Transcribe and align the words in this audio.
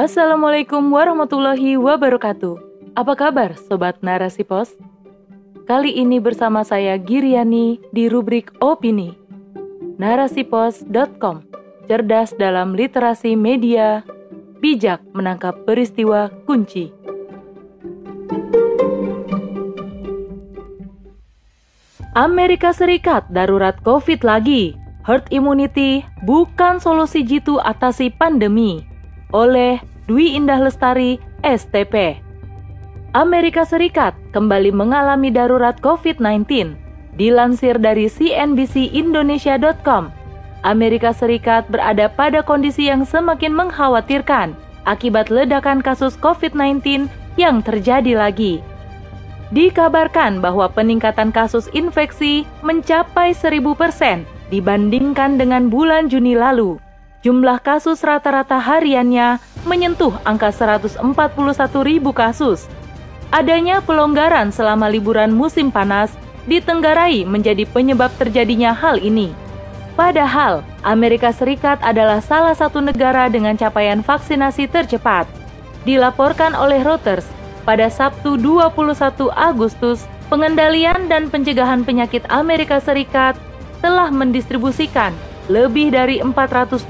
Assalamualaikum 0.00 0.96
warahmatullahi 0.96 1.76
wabarakatuh. 1.76 2.56
Apa 2.96 3.12
kabar 3.20 3.52
Sobat 3.68 4.00
Narasi 4.00 4.48
Pos? 4.48 4.72
Kali 5.68 5.92
ini 5.92 6.16
bersama 6.16 6.64
saya 6.64 6.96
Giriani 6.96 7.76
di 7.92 8.08
rubrik 8.08 8.48
Opini. 8.64 9.12
Narasipos.com 10.00 11.44
Cerdas 11.84 12.32
dalam 12.32 12.72
literasi 12.72 13.36
media, 13.36 14.00
bijak 14.64 15.04
menangkap 15.12 15.68
peristiwa 15.68 16.32
kunci. 16.48 16.88
Amerika 22.16 22.72
Serikat 22.72 23.28
darurat 23.28 23.76
COVID 23.84 24.24
lagi. 24.24 24.72
Herd 25.04 25.28
immunity 25.28 26.08
bukan 26.24 26.80
solusi 26.80 27.20
jitu 27.20 27.60
atasi 27.60 28.08
pandemi. 28.08 28.80
Oleh 29.36 29.90
Dwi 30.10 30.34
Indah 30.34 30.58
Lestari, 30.58 31.22
STP. 31.46 32.18
Amerika 33.14 33.62
Serikat 33.62 34.10
kembali 34.34 34.74
mengalami 34.74 35.30
darurat 35.30 35.78
COVID-19. 35.78 36.74
Dilansir 37.14 37.78
dari 37.78 38.10
CNBC-Indonesia.com, 38.10 40.10
Amerika 40.66 41.14
Serikat 41.14 41.70
berada 41.70 42.10
pada 42.10 42.42
kondisi 42.42 42.90
yang 42.90 43.06
semakin 43.06 43.54
mengkhawatirkan 43.54 44.58
akibat 44.82 45.30
ledakan 45.30 45.78
kasus 45.78 46.18
COVID-19 46.18 47.06
yang 47.38 47.62
terjadi 47.62 48.18
lagi. 48.18 48.58
Dikabarkan 49.54 50.42
bahwa 50.42 50.66
peningkatan 50.74 51.30
kasus 51.30 51.70
infeksi 51.70 52.42
mencapai 52.66 53.30
1000% 53.30 54.26
dibandingkan 54.50 55.38
dengan 55.38 55.70
bulan 55.70 56.10
Juni 56.10 56.34
lalu 56.34 56.82
jumlah 57.20 57.60
kasus 57.60 58.00
rata-rata 58.00 58.56
hariannya 58.56 59.36
menyentuh 59.64 60.14
angka 60.24 60.52
141 60.52 61.00
ribu 61.84 62.10
kasus. 62.10 62.66
Adanya 63.30 63.78
pelonggaran 63.84 64.50
selama 64.50 64.90
liburan 64.90 65.30
musim 65.30 65.70
panas 65.70 66.10
ditenggarai 66.50 67.22
menjadi 67.22 67.62
penyebab 67.70 68.10
terjadinya 68.18 68.74
hal 68.74 68.98
ini. 68.98 69.30
Padahal, 69.94 70.66
Amerika 70.82 71.30
Serikat 71.30 71.78
adalah 71.84 72.18
salah 72.24 72.56
satu 72.56 72.80
negara 72.80 73.28
dengan 73.28 73.54
capaian 73.54 74.00
vaksinasi 74.00 74.66
tercepat. 74.72 75.28
Dilaporkan 75.84 76.56
oleh 76.56 76.80
Reuters, 76.82 77.28
pada 77.68 77.86
Sabtu 77.92 78.40
21 78.40 79.30
Agustus, 79.36 80.08
pengendalian 80.32 81.06
dan 81.06 81.28
pencegahan 81.28 81.84
penyakit 81.84 82.24
Amerika 82.32 82.80
Serikat 82.80 83.36
telah 83.84 84.08
mendistribusikan 84.08 85.12
lebih 85.50 85.90
dari 85.90 86.22
428 86.22 86.86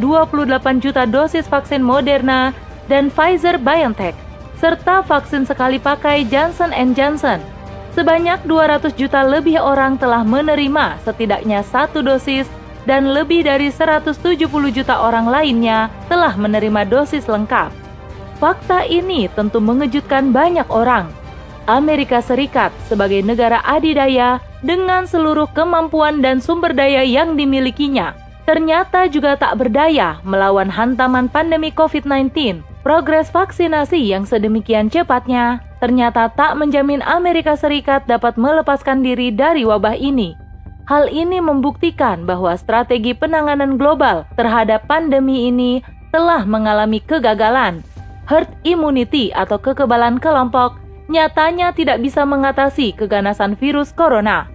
juta 0.84 1.08
dosis 1.08 1.48
vaksin 1.48 1.80
Moderna 1.80 2.52
dan 2.92 3.08
Pfizer 3.08 3.56
BioNTech, 3.56 4.12
serta 4.60 5.00
vaksin 5.00 5.48
sekali 5.48 5.80
pakai 5.80 6.28
Johnson 6.28 6.76
Johnson. 6.92 7.40
Sebanyak 7.96 8.44
200 8.46 8.94
juta 8.94 9.24
lebih 9.24 9.58
orang 9.58 9.96
telah 9.96 10.22
menerima 10.22 11.00
setidaknya 11.02 11.64
satu 11.64 12.04
dosis 12.04 12.46
dan 12.84 13.10
lebih 13.10 13.48
dari 13.48 13.72
170 13.72 14.46
juta 14.70 14.94
orang 15.00 15.26
lainnya 15.26 15.90
telah 16.06 16.36
menerima 16.36 16.86
dosis 16.86 17.26
lengkap. 17.26 17.72
Fakta 18.38 18.86
ini 18.86 19.26
tentu 19.32 19.58
mengejutkan 19.58 20.30
banyak 20.30 20.68
orang. 20.70 21.10
Amerika 21.68 22.24
Serikat 22.24 22.72
sebagai 22.88 23.20
negara 23.20 23.60
adidaya 23.66 24.40
dengan 24.64 25.04
seluruh 25.04 25.50
kemampuan 25.52 26.24
dan 26.24 26.40
sumber 26.40 26.72
daya 26.72 27.04
yang 27.04 27.36
dimilikinya 27.36 28.29
ternyata 28.50 29.06
juga 29.06 29.38
tak 29.38 29.62
berdaya 29.62 30.18
melawan 30.26 30.66
hantaman 30.66 31.30
pandemi 31.30 31.70
COVID-19. 31.70 32.58
Progres 32.82 33.30
vaksinasi 33.30 34.10
yang 34.10 34.26
sedemikian 34.26 34.90
cepatnya 34.90 35.62
ternyata 35.78 36.26
tak 36.34 36.58
menjamin 36.58 36.98
Amerika 37.06 37.54
Serikat 37.54 38.10
dapat 38.10 38.34
melepaskan 38.34 39.06
diri 39.06 39.30
dari 39.30 39.62
wabah 39.62 39.94
ini. 39.94 40.34
Hal 40.90 41.06
ini 41.14 41.38
membuktikan 41.38 42.26
bahwa 42.26 42.58
strategi 42.58 43.14
penanganan 43.14 43.78
global 43.78 44.26
terhadap 44.34 44.82
pandemi 44.90 45.46
ini 45.46 45.86
telah 46.10 46.42
mengalami 46.42 46.98
kegagalan. 47.06 47.86
Herd 48.26 48.50
immunity 48.66 49.30
atau 49.30 49.62
kekebalan 49.62 50.18
kelompok 50.18 50.74
nyatanya 51.06 51.70
tidak 51.70 52.02
bisa 52.02 52.26
mengatasi 52.26 52.98
keganasan 52.98 53.54
virus 53.54 53.94
corona. 53.94 54.50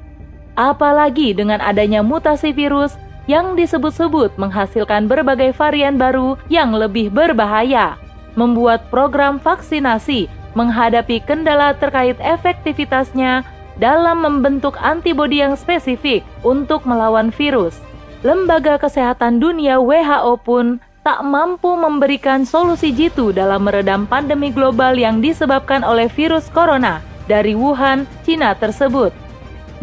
Apalagi 0.59 1.31
dengan 1.31 1.63
adanya 1.63 2.03
mutasi 2.03 2.51
virus 2.51 2.99
yang 3.25 3.57
disebut-sebut 3.57 4.37
menghasilkan 4.37 5.09
berbagai 5.09 5.53
varian 5.57 5.97
baru 5.97 6.37
yang 6.49 6.73
lebih 6.73 7.09
berbahaya, 7.09 7.97
membuat 8.37 8.89
program 8.93 9.41
vaksinasi 9.41 10.29
menghadapi 10.55 11.19
kendala 11.25 11.75
terkait 11.75 12.15
efektivitasnya 12.23 13.43
dalam 13.75 14.23
membentuk 14.23 14.79
antibodi 14.79 15.43
yang 15.43 15.59
spesifik 15.59 16.23
untuk 16.47 16.87
melawan 16.87 17.29
virus. 17.29 17.75
Lembaga 18.23 18.79
Kesehatan 18.79 19.37
Dunia 19.37 19.77
WHO 19.77 20.39
pun 20.41 20.79
tak 21.05 21.21
mampu 21.21 21.77
memberikan 21.77 22.47
solusi 22.47 22.89
jitu 22.89 23.29
dalam 23.29 23.69
meredam 23.69 24.09
pandemi 24.09 24.49
global 24.49 24.97
yang 24.97 25.21
disebabkan 25.21 25.85
oleh 25.85 26.09
virus 26.09 26.49
corona 26.49 27.03
dari 27.29 27.53
Wuhan, 27.53 28.09
Cina 28.25 28.57
tersebut. 28.57 29.24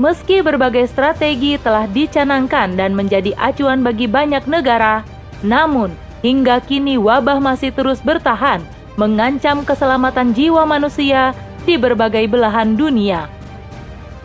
Meski 0.01 0.41
berbagai 0.41 0.89
strategi 0.89 1.61
telah 1.61 1.85
dicanangkan 1.85 2.81
dan 2.81 2.97
menjadi 2.97 3.37
acuan 3.37 3.85
bagi 3.85 4.09
banyak 4.09 4.49
negara, 4.49 5.05
namun 5.45 5.93
hingga 6.25 6.65
kini 6.65 6.97
wabah 6.97 7.37
masih 7.37 7.69
terus 7.77 8.01
bertahan, 8.01 8.65
mengancam 8.97 9.61
keselamatan 9.61 10.33
jiwa 10.33 10.65
manusia 10.65 11.37
di 11.69 11.77
berbagai 11.77 12.25
belahan 12.25 12.73
dunia. 12.73 13.29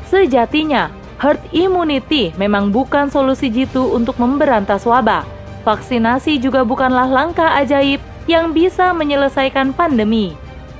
Sejatinya, 0.07 0.88
herd 1.19 1.44
immunity 1.51 2.31
memang 2.39 2.72
bukan 2.72 3.11
solusi 3.11 3.51
jitu 3.51 3.91
untuk 3.91 4.16
memberantas 4.23 4.88
wabah. 4.88 5.28
Vaksinasi 5.67 6.39
juga 6.39 6.63
bukanlah 6.63 7.11
langkah 7.11 7.59
ajaib 7.59 7.99
yang 8.23 8.55
bisa 8.55 8.95
menyelesaikan 8.95 9.75
pandemi. 9.75 10.31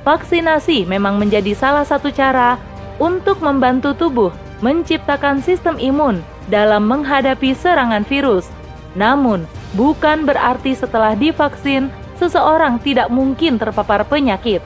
Vaksinasi 0.08 0.88
memang 0.88 1.20
menjadi 1.20 1.52
salah 1.52 1.84
satu 1.84 2.08
cara 2.08 2.56
untuk 2.96 3.44
membantu 3.44 3.92
tubuh 3.92 4.32
menciptakan 4.60 5.40
sistem 5.42 5.78
imun 5.78 6.20
dalam 6.50 6.88
menghadapi 6.88 7.54
serangan 7.54 8.02
virus. 8.06 8.50
Namun, 8.96 9.44
bukan 9.76 10.24
berarti 10.26 10.74
setelah 10.74 11.14
divaksin 11.14 11.92
seseorang 12.18 12.82
tidak 12.82 13.12
mungkin 13.12 13.60
terpapar 13.60 14.02
penyakit. 14.08 14.64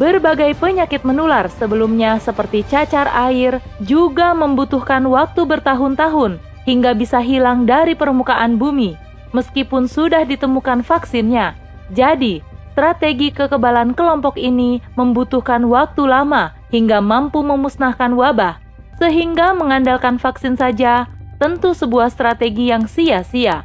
Berbagai 0.00 0.56
penyakit 0.56 1.04
menular 1.04 1.52
sebelumnya 1.52 2.16
seperti 2.16 2.64
cacar 2.64 3.06
air 3.12 3.60
juga 3.84 4.32
membutuhkan 4.32 5.04
waktu 5.04 5.44
bertahun-tahun 5.44 6.40
hingga 6.64 6.96
bisa 6.96 7.20
hilang 7.20 7.68
dari 7.68 7.92
permukaan 7.92 8.56
bumi 8.56 8.96
meskipun 9.36 9.86
sudah 9.86 10.26
ditemukan 10.26 10.82
vaksinnya. 10.82 11.54
Jadi, 11.90 12.42
strategi 12.72 13.34
kekebalan 13.34 13.92
kelompok 13.92 14.38
ini 14.38 14.80
membutuhkan 14.94 15.66
waktu 15.66 16.06
lama 16.06 16.54
hingga 16.70 17.02
mampu 17.02 17.42
memusnahkan 17.42 18.14
wabah 18.14 18.59
sehingga 19.00 19.56
mengandalkan 19.56 20.20
vaksin 20.20 20.60
saja 20.60 21.08
tentu 21.40 21.72
sebuah 21.72 22.12
strategi 22.12 22.68
yang 22.68 22.84
sia-sia. 22.84 23.64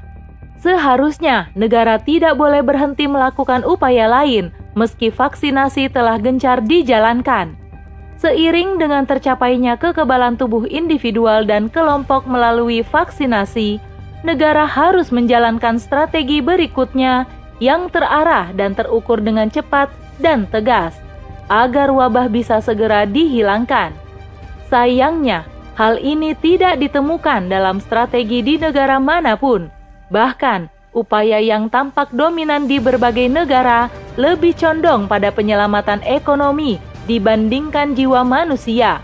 Seharusnya 0.64 1.52
negara 1.54 2.00
tidak 2.00 2.40
boleh 2.40 2.64
berhenti 2.64 3.06
melakukan 3.06 3.68
upaya 3.68 4.08
lain 4.08 4.50
meski 4.80 5.12
vaksinasi 5.12 5.92
telah 5.92 6.16
gencar 6.18 6.64
dijalankan. 6.64 7.54
Seiring 8.16 8.80
dengan 8.80 9.04
tercapainya 9.04 9.76
kekebalan 9.76 10.40
tubuh 10.40 10.64
individual 10.72 11.44
dan 11.44 11.68
kelompok 11.68 12.24
melalui 12.24 12.80
vaksinasi, 12.80 13.78
negara 14.24 14.64
harus 14.64 15.12
menjalankan 15.12 15.76
strategi 15.76 16.40
berikutnya 16.40 17.28
yang 17.60 17.92
terarah 17.92 18.56
dan 18.56 18.72
terukur 18.72 19.20
dengan 19.20 19.52
cepat 19.52 19.92
dan 20.24 20.48
tegas 20.48 20.96
agar 21.52 21.92
wabah 21.92 22.32
bisa 22.32 22.64
segera 22.64 23.04
dihilangkan. 23.04 24.05
Sayangnya, 24.66 25.46
hal 25.78 26.02
ini 26.02 26.34
tidak 26.34 26.82
ditemukan 26.82 27.52
dalam 27.52 27.78
strategi 27.78 28.42
di 28.42 28.56
negara 28.58 28.98
mana 28.98 29.38
pun. 29.38 29.70
Bahkan, 30.10 30.92
upaya 30.96 31.38
yang 31.38 31.70
tampak 31.70 32.10
dominan 32.16 32.66
di 32.66 32.82
berbagai 32.82 33.28
negara 33.30 33.92
lebih 34.16 34.56
condong 34.56 35.06
pada 35.06 35.30
penyelamatan 35.30 36.02
ekonomi 36.08 36.80
dibandingkan 37.06 37.94
jiwa 37.94 38.26
manusia. 38.26 39.04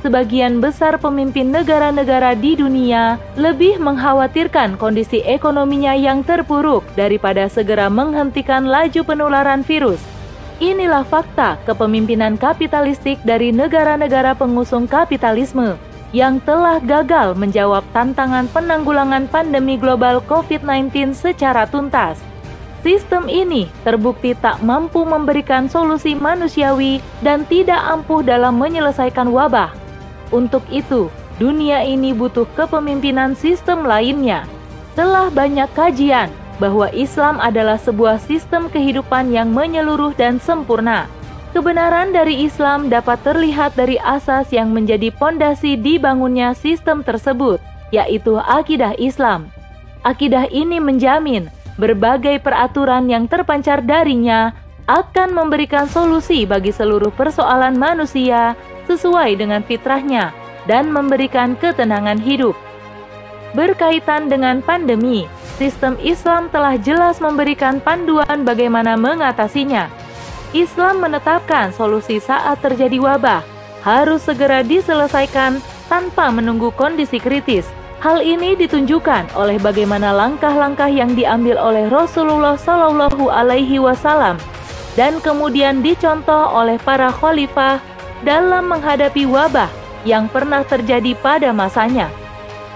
Sebagian 0.00 0.62
besar 0.62 1.02
pemimpin 1.02 1.50
negara-negara 1.50 2.38
di 2.38 2.54
dunia 2.54 3.18
lebih 3.34 3.80
mengkhawatirkan 3.82 4.78
kondisi 4.78 5.18
ekonominya 5.24 5.98
yang 5.98 6.22
terpuruk 6.22 6.86
daripada 6.94 7.50
segera 7.50 7.90
menghentikan 7.90 8.70
laju 8.70 9.02
penularan 9.02 9.66
virus. 9.66 10.15
Inilah 10.56 11.04
fakta 11.04 11.60
kepemimpinan 11.68 12.40
kapitalistik 12.40 13.20
dari 13.28 13.52
negara-negara 13.52 14.32
pengusung 14.32 14.88
kapitalisme 14.88 15.76
yang 16.16 16.40
telah 16.48 16.80
gagal 16.80 17.36
menjawab 17.36 17.84
tantangan 17.92 18.48
penanggulangan 18.48 19.28
pandemi 19.28 19.76
global 19.76 20.24
COVID-19 20.24 21.12
secara 21.12 21.68
tuntas. 21.68 22.16
Sistem 22.80 23.28
ini 23.28 23.68
terbukti 23.84 24.32
tak 24.32 24.64
mampu 24.64 25.04
memberikan 25.04 25.68
solusi 25.68 26.16
manusiawi 26.16 27.04
dan 27.20 27.44
tidak 27.44 27.82
ampuh 27.92 28.24
dalam 28.24 28.56
menyelesaikan 28.56 29.28
wabah. 29.28 29.76
Untuk 30.32 30.64
itu, 30.72 31.12
dunia 31.36 31.84
ini 31.84 32.16
butuh 32.16 32.48
kepemimpinan 32.56 33.36
sistem 33.36 33.84
lainnya. 33.84 34.48
Telah 34.96 35.28
banyak 35.28 35.68
kajian 35.76 36.32
bahwa 36.56 36.88
Islam 36.92 37.36
adalah 37.38 37.76
sebuah 37.76 38.20
sistem 38.24 38.72
kehidupan 38.72 39.32
yang 39.32 39.52
menyeluruh 39.52 40.16
dan 40.16 40.40
sempurna. 40.40 41.08
Kebenaran 41.52 42.12
dari 42.12 42.44
Islam 42.44 42.92
dapat 42.92 43.24
terlihat 43.24 43.80
dari 43.80 43.96
asas 44.00 44.52
yang 44.52 44.76
menjadi 44.76 45.08
pondasi 45.16 45.80
dibangunnya 45.80 46.52
sistem 46.52 47.00
tersebut, 47.00 47.60
yaitu 47.92 48.36
akidah 48.36 48.92
Islam. 49.00 49.48
Akidah 50.04 50.46
ini 50.52 50.76
menjamin 50.78 51.48
berbagai 51.80 52.40
peraturan 52.44 53.08
yang 53.08 53.24
terpancar 53.28 53.84
darinya 53.84 54.52
akan 54.86 55.34
memberikan 55.34 55.88
solusi 55.90 56.46
bagi 56.46 56.70
seluruh 56.70 57.10
persoalan 57.10 57.74
manusia 57.74 58.54
sesuai 58.86 59.34
dengan 59.34 59.60
fitrahnya 59.66 60.30
dan 60.70 60.92
memberikan 60.92 61.58
ketenangan 61.58 62.20
hidup. 62.22 62.54
Berkaitan 63.56 64.28
dengan 64.28 64.60
pandemi, 64.60 65.24
sistem 65.56 65.96
Islam 66.04 66.52
telah 66.52 66.76
jelas 66.76 67.18
memberikan 67.18 67.80
panduan 67.80 68.44
bagaimana 68.44 68.94
mengatasinya. 68.94 69.88
Islam 70.52 71.02
menetapkan 71.02 71.74
solusi 71.74 72.22
saat 72.22 72.62
terjadi 72.62 73.00
wabah 73.02 73.42
harus 73.82 74.22
segera 74.24 74.62
diselesaikan 74.62 75.58
tanpa 75.90 76.30
menunggu 76.30 76.70
kondisi 76.76 77.18
kritis 77.18 77.66
Hal 77.96 78.20
ini 78.20 78.52
ditunjukkan 78.54 79.32
oleh 79.32 79.56
bagaimana 79.56 80.12
langkah-langkah 80.12 80.86
yang 80.86 81.16
diambil 81.16 81.56
oleh 81.56 81.88
Rasulullah 81.88 82.60
Shallallahu 82.60 83.32
Alaihi 83.32 83.80
Wasallam 83.80 84.36
dan 85.00 85.16
kemudian 85.24 85.80
dicontoh 85.80 86.52
oleh 86.52 86.76
para 86.76 87.08
khalifah 87.08 87.80
dalam 88.20 88.68
menghadapi 88.68 89.24
wabah 89.24 89.72
yang 90.04 90.28
pernah 90.28 90.60
terjadi 90.60 91.16
pada 91.24 91.56
masanya. 91.56 92.12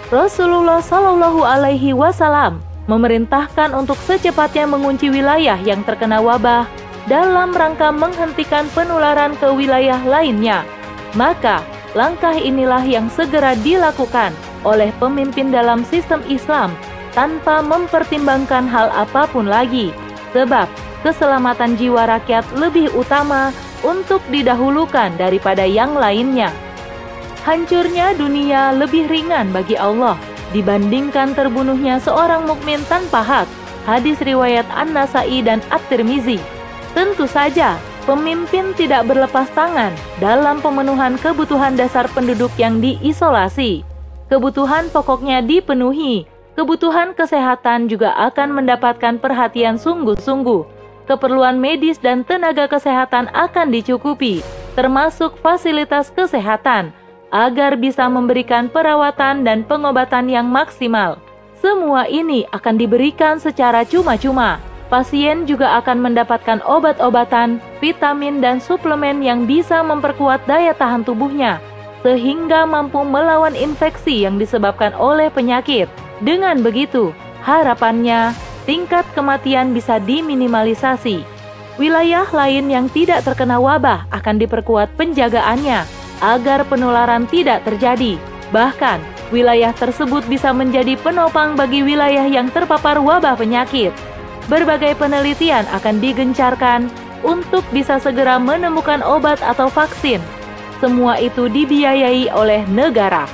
Rasulullah 0.08 0.80
Shallallahu 0.80 1.44
Alaihi 1.44 1.92
Wasallam 1.92 2.64
memerintahkan 2.90 3.70
untuk 3.70 3.94
secepatnya 4.02 4.66
mengunci 4.66 5.06
wilayah 5.14 5.54
yang 5.62 5.86
terkena 5.86 6.18
wabah 6.18 6.66
dalam 7.06 7.54
rangka 7.54 7.94
menghentikan 7.94 8.66
penularan 8.74 9.38
ke 9.38 9.46
wilayah 9.54 10.02
lainnya. 10.02 10.66
Maka, 11.14 11.62
langkah 11.94 12.34
inilah 12.34 12.82
yang 12.82 13.06
segera 13.06 13.54
dilakukan 13.62 14.34
oleh 14.66 14.90
pemimpin 14.98 15.54
dalam 15.54 15.86
sistem 15.86 16.18
Islam 16.26 16.74
tanpa 17.14 17.62
mempertimbangkan 17.62 18.66
hal 18.66 18.90
apa 18.90 19.30
pun 19.30 19.46
lagi, 19.46 19.94
sebab 20.34 20.66
keselamatan 21.06 21.78
jiwa 21.78 22.10
rakyat 22.10 22.42
lebih 22.58 22.90
utama 22.98 23.54
untuk 23.86 24.20
didahulukan 24.28 25.14
daripada 25.16 25.62
yang 25.62 25.94
lainnya. 25.94 26.50
Hancurnya 27.46 28.12
dunia 28.14 28.76
lebih 28.76 29.08
ringan 29.08 29.48
bagi 29.48 29.72
Allah 29.74 30.20
dibandingkan 30.50 31.34
terbunuhnya 31.34 31.98
seorang 32.02 32.46
mukmin 32.46 32.82
tanpa 32.86 33.22
hak. 33.22 33.48
Hadis 33.88 34.20
riwayat 34.20 34.68
An-Nasai 34.70 35.40
dan 35.40 35.64
At-Tirmizi. 35.72 36.38
Tentu 36.92 37.24
saja, 37.24 37.80
pemimpin 38.04 38.76
tidak 38.76 39.08
berlepas 39.08 39.48
tangan 39.56 39.94
dalam 40.18 40.60
pemenuhan 40.60 41.16
kebutuhan 41.16 41.74
dasar 41.78 42.10
penduduk 42.12 42.50
yang 42.60 42.78
diisolasi 42.78 43.88
kebutuhan 44.30 44.86
pokoknya 44.94 45.42
dipenuhi, 45.42 46.24
kebutuhan 46.54 47.12
kesehatan 47.18 47.90
juga 47.90 48.14
akan 48.14 48.62
mendapatkan 48.62 49.18
perhatian 49.18 49.76
sungguh-sungguh. 49.76 50.78
Keperluan 51.10 51.58
medis 51.58 51.98
dan 51.98 52.22
tenaga 52.22 52.70
kesehatan 52.70 53.26
akan 53.34 53.74
dicukupi, 53.74 54.46
termasuk 54.78 55.34
fasilitas 55.42 56.14
kesehatan, 56.14 56.94
agar 57.30 57.78
bisa 57.78 58.10
memberikan 58.10 58.66
perawatan 58.66 59.46
dan 59.46 59.62
pengobatan 59.66 60.26
yang 60.26 60.50
maksimal. 60.50 61.18
Semua 61.58 62.06
ini 62.10 62.46
akan 62.50 62.74
diberikan 62.78 63.38
secara 63.38 63.86
cuma-cuma. 63.86 64.58
Pasien 64.90 65.46
juga 65.46 65.78
akan 65.78 66.02
mendapatkan 66.02 66.58
obat-obatan, 66.66 67.62
vitamin, 67.78 68.42
dan 68.42 68.58
suplemen 68.58 69.22
yang 69.22 69.46
bisa 69.46 69.86
memperkuat 69.86 70.42
daya 70.50 70.74
tahan 70.74 71.06
tubuhnya 71.06 71.62
sehingga 72.00 72.64
mampu 72.64 73.04
melawan 73.04 73.52
infeksi 73.52 74.24
yang 74.24 74.40
disebabkan 74.40 74.96
oleh 74.96 75.28
penyakit. 75.28 75.86
Dengan 76.24 76.64
begitu, 76.64 77.12
harapannya 77.44 78.32
tingkat 78.64 79.04
kematian 79.12 79.76
bisa 79.76 80.00
diminimalisasi. 80.00 81.22
Wilayah 81.76 82.28
lain 82.32 82.72
yang 82.72 82.86
tidak 82.88 83.24
terkena 83.24 83.60
wabah 83.60 84.08
akan 84.12 84.36
diperkuat 84.40 84.96
penjagaannya 84.96 85.99
agar 86.24 86.64
penularan 86.68 87.28
tidak 87.28 87.64
terjadi. 87.68 88.16
Bahkan, 88.52 89.00
wilayah 89.34 89.72
tersebut 89.76 90.24
bisa 90.28 90.54
menjadi 90.54 90.96
penopang 91.00 91.56
bagi 91.56 91.84
wilayah 91.84 92.24
yang 92.28 92.48
terpapar 92.52 93.00
wabah 93.00 93.36
penyakit. 93.36 93.92
Berbagai 94.48 94.96
penelitian 94.96 95.68
akan 95.70 96.00
digencarkan 96.00 96.90
untuk 97.24 97.62
bisa 97.70 98.00
segera 98.00 98.40
menemukan 98.40 99.04
obat 99.04 99.38
atau 99.44 99.68
vaksin 99.70 100.18
semua 100.80 101.20
itu 101.20 101.46
dibiayai 101.46 102.32
oleh 102.32 102.64
negara. 102.72 103.28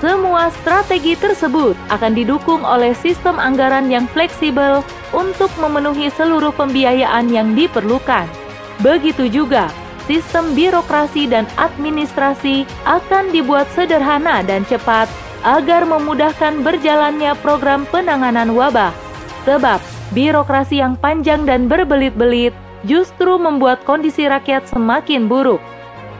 Semua 0.00 0.50
strategi 0.50 1.14
tersebut 1.14 1.78
akan 1.92 2.12
didukung 2.16 2.66
oleh 2.66 2.90
sistem 2.96 3.38
anggaran 3.38 3.86
yang 3.86 4.08
fleksibel 4.10 4.82
untuk 5.14 5.52
memenuhi 5.62 6.10
seluruh 6.10 6.50
pembiayaan 6.50 7.30
yang 7.30 7.54
diperlukan. 7.54 8.26
Begitu 8.82 9.30
juga, 9.30 9.70
sistem 10.06 10.54
birokrasi 10.56 11.30
dan 11.30 11.46
administrasi 11.58 12.68
akan 12.86 13.30
dibuat 13.30 13.66
sederhana 13.74 14.42
dan 14.42 14.66
cepat 14.66 15.06
agar 15.42 15.82
memudahkan 15.82 16.62
berjalannya 16.62 17.34
program 17.42 17.86
penanganan 17.90 18.54
wabah. 18.54 18.94
Sebab 19.42 19.82
birokrasi 20.14 20.78
yang 20.78 20.94
panjang 20.94 21.42
dan 21.42 21.66
berbelit-belit 21.66 22.54
justru 22.86 23.38
membuat 23.38 23.82
kondisi 23.82 24.26
rakyat 24.30 24.70
semakin 24.70 25.26
buruk 25.26 25.62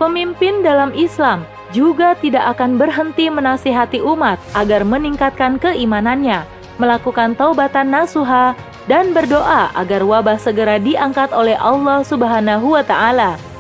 pemimpin 0.02 0.66
dalam 0.66 0.90
Islam 0.98 1.46
juga 1.70 2.18
tidak 2.18 2.58
akan 2.58 2.74
berhenti 2.74 3.30
menasihati 3.30 4.02
umat 4.02 4.42
agar 4.58 4.82
meningkatkan 4.82 5.62
keimanannya, 5.62 6.42
melakukan 6.76 7.38
taubatan 7.38 7.88
nasuha, 7.88 8.52
dan 8.90 9.14
berdoa 9.14 9.70
agar 9.78 10.02
wabah 10.02 10.36
segera 10.36 10.76
diangkat 10.82 11.30
oleh 11.30 11.54
Allah 11.54 12.02
Subhanahu 12.02 12.74
wa 12.74 12.82
Ta'ala. 12.82 13.51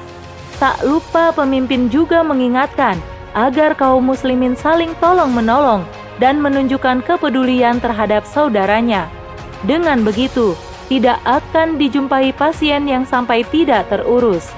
Tak 0.62 0.78
lupa, 0.86 1.34
pemimpin 1.34 1.90
juga 1.90 2.22
mengingatkan 2.22 2.94
agar 3.34 3.74
kaum 3.74 4.06
Muslimin 4.06 4.54
saling 4.54 4.94
tolong-menolong 5.02 5.82
dan 6.22 6.38
menunjukkan 6.38 7.02
kepedulian 7.02 7.82
terhadap 7.82 8.22
saudaranya. 8.22 9.10
Dengan 9.66 10.06
begitu, 10.06 10.54
tidak 10.86 11.18
akan 11.26 11.82
dijumpai 11.82 12.30
pasien 12.38 12.86
yang 12.86 13.02
sampai 13.02 13.42
tidak 13.50 13.90
terurus. 13.90 14.54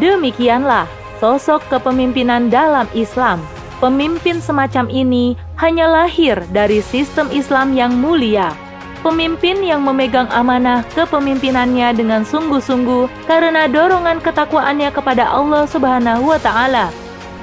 Demikianlah 0.00 0.88
sosok 1.20 1.68
kepemimpinan 1.68 2.48
dalam 2.48 2.88
Islam. 2.96 3.44
Pemimpin 3.76 4.40
semacam 4.40 4.88
ini 4.88 5.36
hanya 5.60 5.84
lahir 5.84 6.40
dari 6.48 6.80
sistem 6.80 7.28
Islam 7.28 7.76
yang 7.76 7.92
mulia. 7.92 8.56
Pemimpin 9.00 9.64
yang 9.64 9.80
memegang 9.80 10.28
amanah 10.28 10.84
kepemimpinannya 10.92 11.96
dengan 11.96 12.20
sungguh-sungguh 12.20 13.08
karena 13.24 13.64
dorongan 13.64 14.20
ketakwaannya 14.20 14.92
kepada 14.92 15.24
Allah 15.24 15.64
Subhanahu 15.64 16.28
wa 16.28 16.36
taala. 16.36 16.92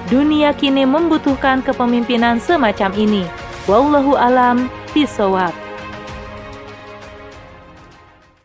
Dunia 0.06 0.54
kini 0.54 0.86
membutuhkan 0.86 1.66
kepemimpinan 1.66 2.38
semacam 2.38 2.94
ini. 2.94 3.26
Wallahu 3.66 4.14
alam 4.14 4.70
bisawab. 4.94 5.67